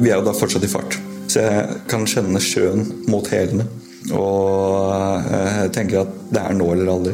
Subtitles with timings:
[0.00, 0.96] Vi er jo da fortsatt i fart,
[1.28, 3.66] så jeg kan kjenne sjøen mot hælene.
[4.16, 7.12] Og jeg tenker at det er nå eller aldri.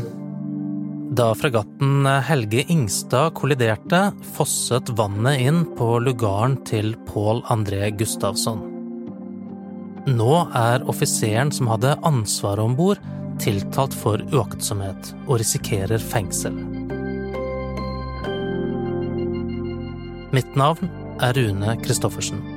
[1.16, 8.62] Da fregatten Helge Ingstad kolliderte, fosset vannet inn på lugaren til Pål André Gustavsson.
[10.06, 13.00] Nå er offiseren som hadde ansvaret om bord,
[13.42, 16.54] tiltalt for uaktsomhet og risikerer fengsel.
[20.36, 20.92] Mitt navn
[21.24, 22.55] er Rune Christoffersen.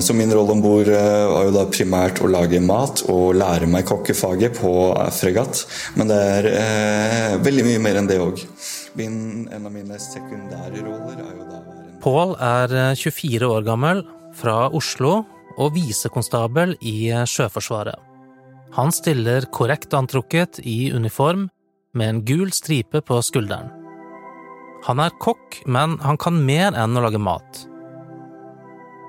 [0.00, 3.84] Så min rolle om bord var jo da primært å lage mat og lære meg
[3.88, 4.70] kokkefaget på
[5.12, 5.64] fregatt.
[5.98, 8.40] Men det er eh, veldig mye mer enn det òg.
[9.04, 11.60] En av mine sekundære roller er jo da
[11.98, 14.04] Pål er 24 år gammel,
[14.38, 15.24] fra Oslo
[15.58, 17.98] og visekonstabel i Sjøforsvaret.
[18.76, 21.48] Han stiller korrekt antrukket i uniform
[21.96, 23.72] med en gul stripe på skulderen.
[24.86, 27.64] Han er kokk, men han kan mer enn å lage mat.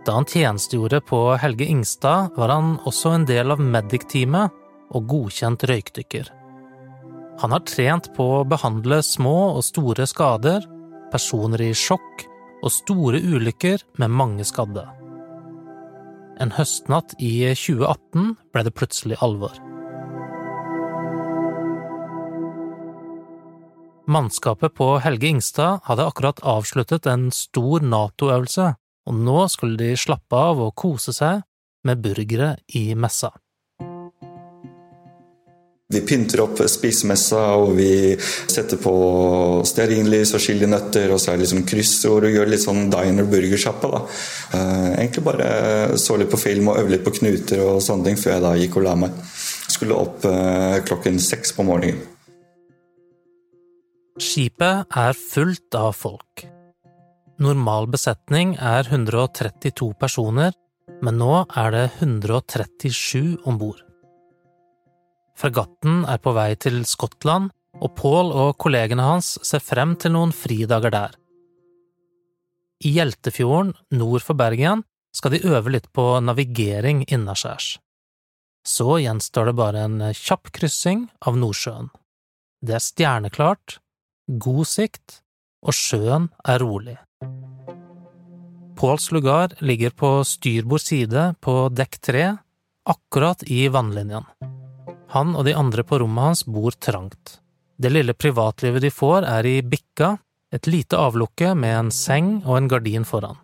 [0.09, 4.55] Da han tjenestegjorde på Helge Ingstad, var han også en del av Medic-teamet
[4.97, 6.31] og godkjent røykdykker.
[7.43, 10.65] Han har trent på å behandle små og store skader,
[11.13, 12.25] personer i sjokk
[12.63, 14.87] og store ulykker med mange skadde.
[16.41, 19.53] En høstnatt i 2018 ble det plutselig alvor.
[24.09, 28.71] Mannskapet på Helge Ingstad hadde akkurat avsluttet en stor Nato-øvelse,
[29.07, 31.45] og nå skulle de slappe av og kose seg
[31.87, 33.31] med burgere i messa.
[35.89, 38.91] Vi pynter opp spisemessa, og vi setter på
[39.65, 44.03] stearinlys og chilinøtter, og så er det liksom kryssord og gjør litt sånn diner-burgersjappe, da.
[44.99, 45.49] Egentlig bare
[45.97, 48.53] så litt på film og øvde litt på knuter og sånne ting før jeg da
[48.61, 49.17] gikk og la meg.
[49.65, 50.29] Skulle opp
[50.85, 52.05] klokken seks på morgenen.
[54.21, 56.45] Skipet er fullt av folk.
[57.39, 60.51] Normal besetning er 132 personer,
[60.99, 63.79] men nå er det 137 om bord.
[65.39, 67.47] Fregatten er på vei til Skottland,
[67.79, 71.15] og Paul og kollegene hans ser frem til noen fridager der.
[72.83, 74.83] I Hjeltefjorden, nord for Bergen,
[75.15, 77.77] skal de øve litt på navigering innaskjærs.
[78.67, 81.87] Så gjenstår det bare en kjapp kryssing av Nordsjøen.
[82.59, 83.79] Det er stjerneklart,
[84.27, 85.21] god sikt,
[85.63, 86.99] og sjøen er rolig.
[88.79, 92.37] Pauls lugar ligger på styrbord side på dekk tre,
[92.87, 94.23] akkurat i vannlinjen.
[95.11, 97.39] Han og de andre på rommet hans bor trangt.
[97.75, 100.13] Det lille privatlivet de får, er i bikka,
[100.55, 103.35] et lite avlukke med en seng og en gardin foran.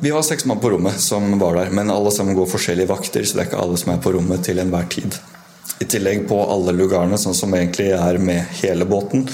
[0.00, 3.24] Vi har seks mann på rommet som var der, men alle sammen går forskjellige vakter,
[3.24, 5.16] så det er ikke alle som er på rommet til enhver tid.
[5.80, 9.24] I tillegg på alle lugarene, sånn som egentlig er med hele båten,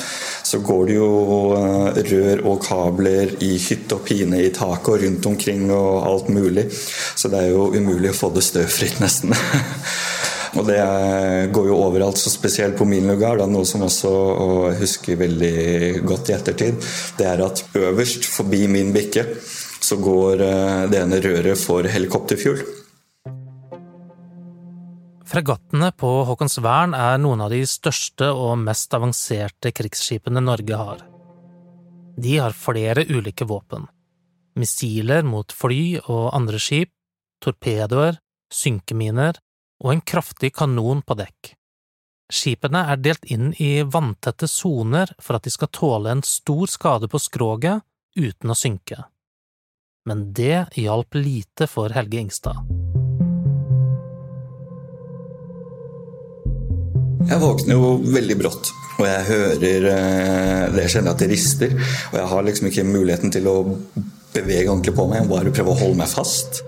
[0.45, 1.09] så går det jo
[1.57, 6.29] eh, rør og kabler i hytte og pine i taket og rundt omkring og alt
[6.33, 6.67] mulig.
[7.17, 9.33] Så det er jo umulig å få det støvfritt, nesten.
[10.55, 10.79] Og det
[11.55, 13.41] går jo overalt, så spesielt på min lugar.
[13.41, 16.89] Da, noe som også og husker veldig godt i ettertid,
[17.19, 19.27] det er at øverst forbi min bikke
[19.85, 22.84] så går eh, det ene røret for helikopterfuel.
[25.25, 31.01] Fregattene på Håkonsvern er noen av de største og mest avanserte krigsskipene Norge har.
[32.21, 33.89] De har flere ulike våpen.
[34.61, 36.93] Missiler mot fly og andre skip,
[37.43, 38.21] torpedoer,
[38.53, 39.41] synkeminer
[39.83, 41.55] og en kraftig kanon på dekk.
[42.33, 47.09] Skipene er delt inn i vanntette soner for at de skal tåle en stor skade
[47.09, 47.85] på skroget
[48.17, 49.07] uten å synke.
[50.05, 52.84] Men det hjalp lite for Helge Ingstad.
[57.25, 58.69] Jeg våkner jo veldig brått,
[58.99, 59.87] og jeg hører
[60.77, 61.73] Jeg kjenner at det rister.
[62.13, 63.57] Og jeg har liksom ikke muligheten til å
[64.35, 66.61] bevege ordentlig på meg, jeg bare prøve å holde meg fast.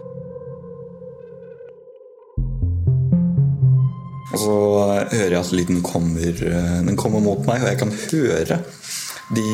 [4.32, 4.56] Og så
[5.12, 6.44] hører jeg at lyden kommer,
[6.86, 8.60] den kommer mot meg, og jeg kan høre
[9.36, 9.46] de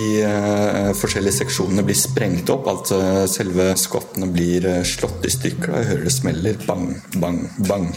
[0.98, 2.68] forskjellige seksjonene blir sprengt opp.
[2.70, 2.92] At
[3.32, 5.78] selve skottene blir slått i stykker.
[5.80, 6.60] Jeg hører det smeller.
[6.68, 7.88] Bang, bang, bang.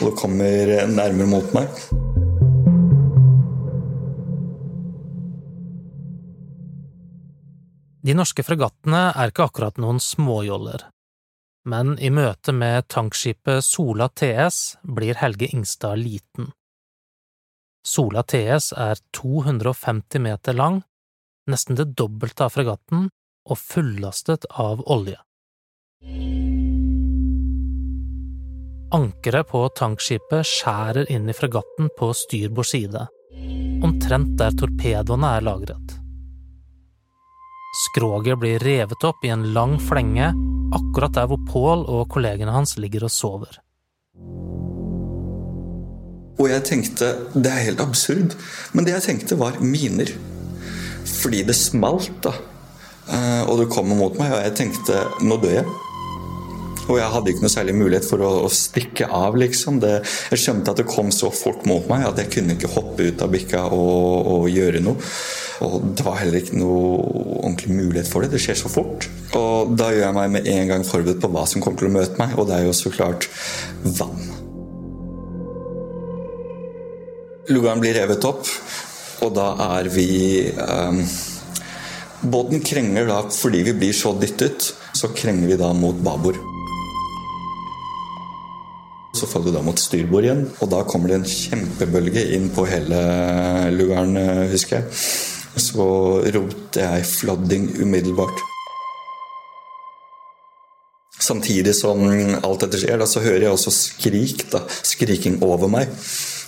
[0.00, 2.23] Og det kommer nærmere mot meg.
[8.04, 10.82] De norske fregattene er ikke akkurat noen småjoller,
[11.64, 16.50] men i møte med tankskipet Sola TS blir Helge Ingstad liten.
[17.84, 20.82] Sola TS er 250 meter lang,
[21.48, 23.08] nesten det dobbelte av fregatten
[23.48, 25.16] og fullastet av olje.
[28.94, 33.08] Ankeret på tankskipet skjærer inn i fregatten på styrbord side.
[33.84, 36.03] omtrent der torpedoene er lagret.
[37.74, 40.28] Skroget blir revet opp i en lang flenge
[40.74, 43.58] akkurat der hvor Pål og kollegene hans ligger og sover.
[46.38, 48.36] Og jeg tenkte Det er helt absurd,
[48.72, 50.10] men det jeg tenkte, var miner.
[51.04, 52.34] Fordi det smalt, da.
[53.10, 55.66] Eh, og det kom mot meg, og jeg tenkte nå dør jeg.
[56.84, 59.80] Og jeg hadde ikke noe særlig mulighet for å, å stikke av, liksom.
[59.82, 59.94] Det,
[60.34, 63.24] jeg skjønte at det kom så fort mot meg at jeg kunne ikke hoppe ut
[63.24, 65.10] av bikka og, og, gjøre noe.
[65.64, 66.78] Og det var heller ikke noe
[67.40, 68.34] ordentlig mulighet for det.
[68.34, 69.08] Det skjer så fort.
[69.38, 71.96] Og da gjør jeg meg med en gang forberedt på hva som kommer til å
[71.96, 73.28] møte meg, og det er jo så klart
[73.96, 74.32] vann.
[77.52, 78.48] Lugaren blir revet opp,
[79.24, 80.08] og da er vi
[80.56, 81.04] um,
[82.24, 86.53] Båten krenger da fordi vi blir så dyttet, så krenger vi da mot babord.
[89.24, 92.66] Så faller du da mot styrbord igjen, og da kommer det en kjempebølge inn på
[92.68, 92.98] hele
[93.72, 94.18] lugaren,
[94.50, 94.98] husker jeg.
[95.64, 95.86] Så
[96.34, 98.42] ropte jeg 'flodding' umiddelbart.
[101.24, 102.04] Samtidig som
[102.44, 104.44] alt dette skjer, da, så hører jeg også skrik.
[104.52, 105.88] da, Skriking over meg.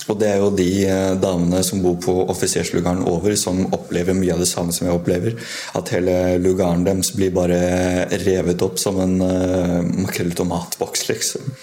[0.07, 4.35] Og det er jo de eh, damene som bor på offiserslugaren over, som opplever mye
[4.35, 5.33] av det samme som jeg opplever.
[5.73, 11.57] At hele lugaren deres blir bare revet opp som en uh, makrell liksom.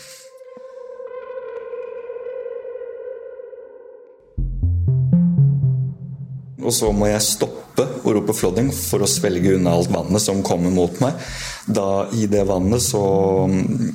[6.65, 10.43] Og så må jeg stoppe og rope 'flodding' for å svelge unna alt vannet som
[10.43, 11.21] kommer mot meg.
[11.69, 13.05] Da I det vannet så
[13.51, 13.95] mm,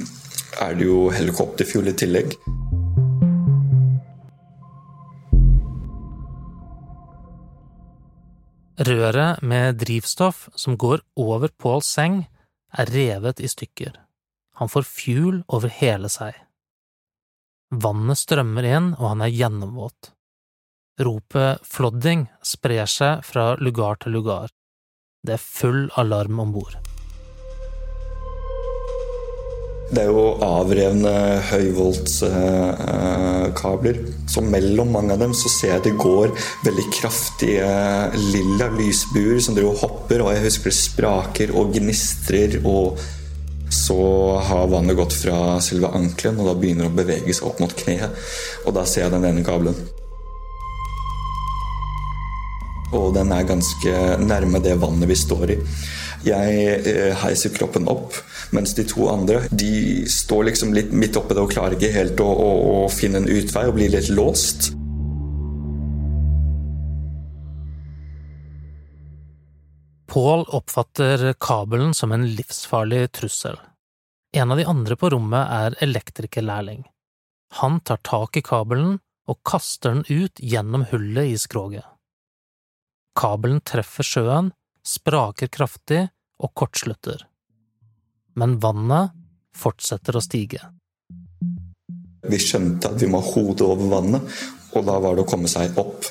[0.61, 2.35] er det jo helikopterfuel i tillegg.
[8.79, 12.21] Røret med drivstoff som går over Pauls seng,
[12.71, 13.97] er revet i stykker.
[14.61, 16.37] Han får fuel over hele seg.
[17.69, 20.13] Vannet strømmer inn, og han er gjennomvåt.
[20.99, 24.49] Ropet flodding sprer seg fra lugar til lugar.
[25.23, 26.75] Det er full alarm om bord.
[29.89, 33.97] Det er jo avrevne høyvoltskabler.
[34.29, 36.27] Så mellom mange av dem så ser jeg det går
[36.67, 37.69] veldig kraftige
[38.19, 42.51] lilla lysbuer som driver og hopper, og jeg husker det spraker og gnistrer.
[42.65, 42.99] og
[43.69, 47.59] så har vannet gått fra selve ankelen, og da begynner det å bevege seg opp
[47.61, 48.09] mot kneet.
[48.65, 49.77] Og da ser jeg den ene kabelen.
[52.95, 55.57] Og den er ganske nærme det vannet vi står i.
[56.25, 56.55] Jeg
[56.89, 58.17] eh, heiser kroppen opp,
[58.55, 62.19] mens de to andre de står liksom litt midt oppi det og klarer ikke helt
[62.23, 62.49] å, å,
[62.83, 64.73] å finne en utvei og blir litt låst.
[70.09, 73.59] Paul oppfatter kabelen som en livsfarlig trussel.
[74.33, 76.81] En av de andre på rommet er elektrikerlærling.
[77.61, 78.97] Han tar tak i kabelen
[79.29, 81.85] og kaster den ut gjennom hullet i skroget.
[83.19, 84.53] Kabelen treffer sjøen,
[84.85, 86.05] spraker kraftig
[86.39, 87.25] og kortslutter.
[88.39, 89.11] Men vannet
[89.59, 90.61] fortsetter å stige.
[92.29, 94.37] Vi skjønte at vi må ha hodet over vannet,
[94.71, 96.07] og da var det å komme seg opp.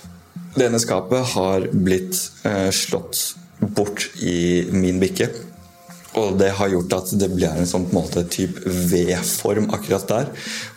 [0.58, 2.18] Denne skapet har blitt
[2.48, 3.38] eh, slått
[3.78, 5.30] bort i min bikke.
[6.18, 10.28] Og det har gjort at det blir en sånn på måte type V-form akkurat der.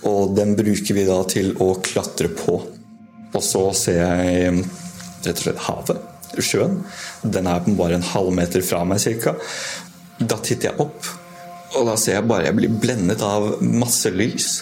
[0.07, 2.61] Og den bruker vi da til å klatre på.
[3.31, 4.63] Og så ser jeg
[5.25, 6.81] rett og slett havet sjøen.
[7.23, 9.35] Den er bare en halvmeter fra meg ca.
[10.21, 11.07] Da titter jeg opp,
[11.77, 14.61] og da ser jeg bare jeg blir blendet av masse lys.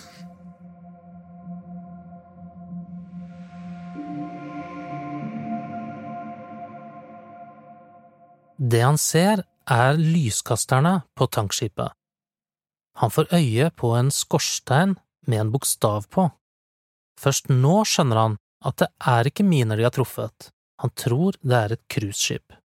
[8.59, 11.93] Det han ser, er lyskasterne på tankskipet.
[12.99, 14.97] Han får øye på en skorstein
[15.27, 16.25] med en bokstav på.
[17.19, 20.49] Først nå skjønner han at det er ikke miner de har truffet,
[20.79, 22.55] han tror det er et cruiseskip.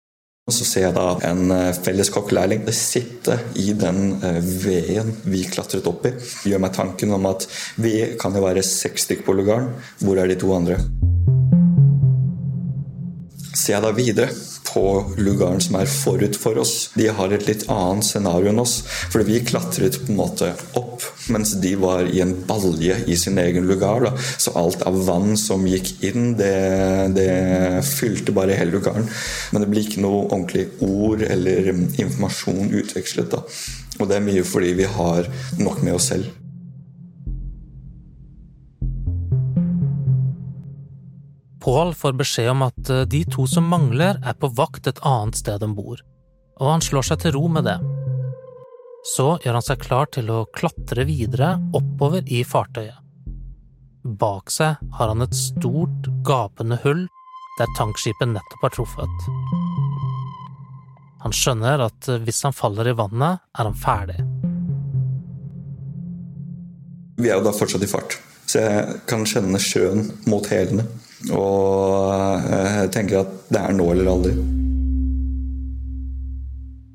[0.53, 6.05] Så ser jeg da en felleskokklærling felleskokkelærling sitte i den eh, veden vi klatret opp
[6.07, 6.13] i.
[6.51, 7.47] Gjør meg tanken om at
[7.81, 9.73] vi kan jo være seks stykker på lugaren.
[10.05, 10.77] Hvor er de to andre?
[13.55, 14.29] Ser jeg da videre,
[14.75, 14.85] på
[15.23, 16.91] lugaren som er forut for oss.
[16.99, 18.81] De har et litt annet scenario enn oss.
[19.13, 20.94] For vi klatret på en måte opp,
[21.33, 24.05] mens de var i en balje i sin egen lugar.
[24.05, 24.13] Da.
[24.39, 26.55] Så alt av vann som gikk inn, det,
[27.17, 27.31] det
[27.89, 29.09] fylte bare hele lugaren.
[29.53, 33.35] Men det blir ikke noe ordentlig ord eller informasjon utvekslet.
[33.35, 33.45] Da.
[34.01, 35.29] Og det er mye fordi vi har
[35.61, 36.33] nok med oss selv.
[41.65, 45.41] Paul får beskjed om at eh, de to som mangler, er på vakt et annet
[45.41, 46.05] sted om bord,
[46.61, 47.79] og han slår seg til ro med det.
[49.05, 52.97] Så gjør han seg klar til å klatre videre oppover i fartøyet.
[54.05, 57.05] Bak seg har han et stort, gapende hull
[57.59, 59.27] der tankskipet nettopp har truffet.
[61.25, 64.19] Han skjønner at hvis han faller i vannet, er han ferdig.
[67.21, 70.85] Vi er jo da fortsatt i fart, så jeg kan kjenne sjøen mot hælene.
[71.33, 74.35] Og jeg tenker at det er nå eller aldri.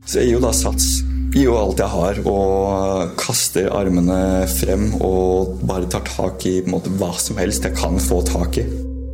[0.05, 0.99] Så jeg gir jo da sats.
[1.29, 6.89] Gir jo alt jeg har og kaster armene frem og bare tar tak i måte,
[6.97, 8.63] hva som helst jeg kan få tak i.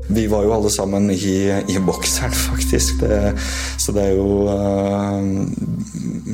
[0.08, 3.02] Vi var jo alle sammen i, i bokseren, faktisk.
[3.02, 3.34] Det,
[3.82, 5.20] så det er jo uh,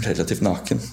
[0.06, 0.84] relativt naken.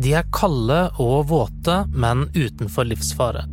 [0.00, 3.44] De er kalde og våte, men utenfor livsfare.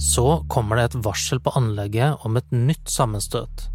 [0.00, 3.68] Så kommer det et varsel på anlegget om et nytt sammenstøt.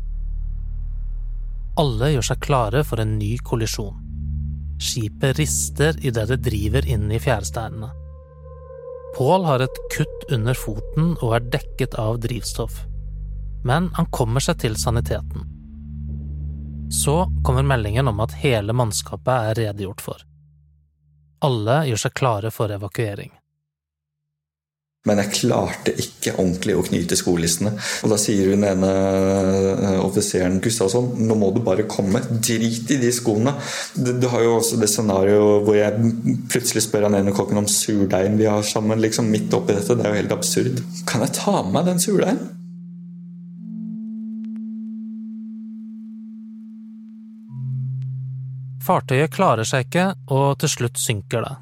[1.80, 3.96] Alle gjør seg klare for en ny kollisjon.
[4.80, 7.92] Skipet rister idet det driver inn i fjæresteinene.
[9.16, 12.84] Pål har et kutt under foten og er dekket av drivstoff,
[13.66, 15.48] men han kommer seg til saniteten.
[16.92, 20.24] Så kommer meldingen om at hele mannskapet er redegjort for.
[21.46, 23.32] Alle gjør seg klare for evakuering.
[25.08, 27.72] Men jeg klarte ikke ordentlig å knyte skolissene.
[28.04, 32.20] Og da sier hun ene eh, offiseren Gustavsson nå må du bare komme.
[32.28, 33.56] Drit i de skoene.
[33.96, 36.12] Du har jo også det scenarioet hvor jeg
[36.52, 39.00] plutselig spør han ene kokken om surdeigen vi har sammen.
[39.00, 39.96] liksom Midt oppi dette.
[39.96, 40.84] Det er jo helt absurd.
[41.08, 42.44] Kan jeg ta med meg den surdeigen?
[48.84, 51.56] Fartøyet klarer seg ikke, og til slutt synker det.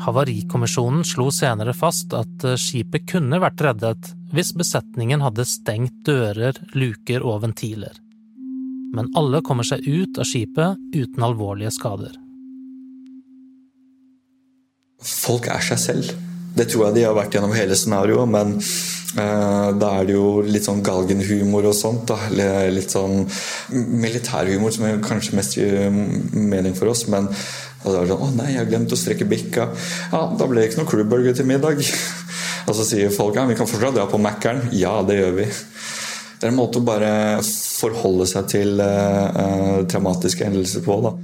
[0.00, 6.56] Havarikommisjonen slo senere fast at eh, skipet kunne vært reddet hvis besetningen hadde stengt dører,
[6.78, 7.98] luker og ventiler.
[8.94, 12.16] Men alle kommer seg ut av skipet uten alvorlige skader.
[15.00, 16.16] Folk er seg selv.
[16.56, 20.40] Det tror jeg de har vært gjennom hele scenarioet, men eh, da er det jo
[20.46, 22.10] litt sånn galgenhumor og sånt.
[22.10, 22.18] Da.
[22.72, 23.26] Litt sånn
[23.70, 27.30] militærhumor som er kanskje mest gir mening for oss, men
[27.80, 29.68] og det var sånn 'Å nei, jeg har glemt å strekke bikka'.
[30.12, 31.80] Ja, da ble det ikke noe crewburger til middag.
[32.68, 34.68] Og så sier folk ja, vi kan fortsatt dra på Mækkern.
[34.76, 35.46] Ja, det gjør vi.
[35.48, 41.14] Det er en måte å bare forholde seg til uh, traumatiske hendelser på, da.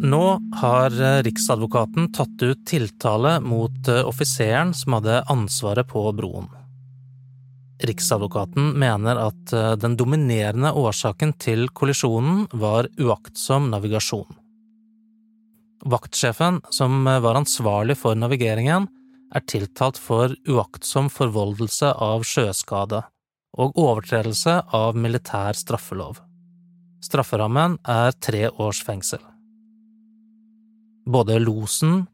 [0.00, 0.24] Nå
[0.62, 0.94] har
[1.26, 6.48] Riksadvokaten tatt ut tiltale mot offiseren som hadde ansvaret på broen.
[7.80, 14.28] Riksadvokaten mener at eh, den dominerende årsaken til kollisjonen var uaktsom navigasjon.
[15.88, 18.88] Vaktsjefen, som eh, var ansvarlig for navigeringen,
[19.34, 23.04] er tiltalt for uaktsom forvoldelse av sjøskade
[23.60, 26.20] og overtredelse av militær straffelov.
[27.00, 29.22] Strafferammen er tre års fengsel.
[31.08, 32.04] Både losen,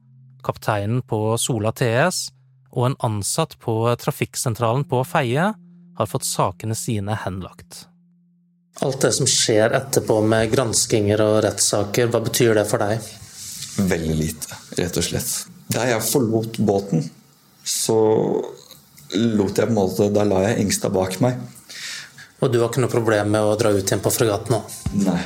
[0.47, 2.29] kapteinen på Sola TS
[2.77, 5.51] og en ansatt på trafikksentralen på Feie
[5.97, 7.87] har fått sakene sine henlagt.
[8.85, 13.01] Alt det som skjer etterpå med granskinger og rettssaker, hva betyr det for deg?
[13.89, 15.33] Veldig lite, rett og slett.
[15.73, 17.07] Da jeg forlot båten,
[17.65, 17.97] så
[19.17, 21.41] lot jeg på en måte Da la jeg Engstad bak meg.
[22.45, 24.61] Og du har ikke noe problem med å dra ut igjen på fregatten nå?
[25.07, 25.21] Nei.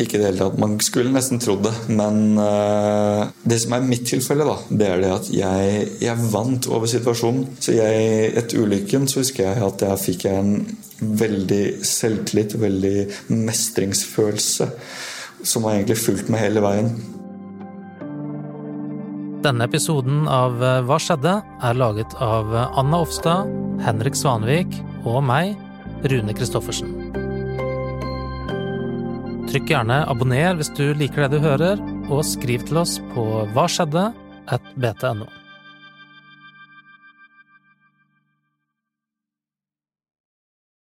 [0.00, 0.56] Ikke i det hele tatt.
[0.60, 1.72] Man skulle nesten trodd det.
[1.92, 6.68] Men uh, det som er mitt tilfelle, da, det er det at jeg, jeg vant
[6.72, 7.44] over situasjonen.
[7.60, 10.54] Så jeg, etter ulykken så husker jeg at jeg fikk en
[11.02, 12.96] veldig selvtillit, veldig
[13.34, 14.68] mestringsfølelse,
[15.44, 16.94] som har egentlig fulgt meg hele veien.
[19.42, 21.32] Denne episoden av eh, Hva skjedde?
[21.66, 23.50] er laget av Anna Offstad,
[23.82, 25.58] Henrik Svanvik og meg,
[26.06, 27.21] Rune Christoffersen.
[29.52, 33.66] Trykk gjerne abonner hvis du liker det du hører, og skriv til oss på hva
[33.68, 34.08] skjedde
[34.48, 35.26] at bt.no.